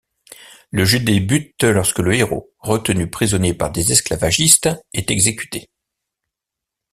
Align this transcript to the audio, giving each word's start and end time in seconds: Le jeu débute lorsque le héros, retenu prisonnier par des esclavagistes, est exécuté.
Le 0.71 0.83
jeu 0.83 0.97
débute 0.97 1.61
lorsque 1.63 1.99
le 1.99 2.15
héros, 2.15 2.51
retenu 2.57 3.07
prisonnier 3.07 3.53
par 3.53 3.71
des 3.71 3.91
esclavagistes, 3.91 4.67
est 4.93 5.11
exécuté. 5.11 5.69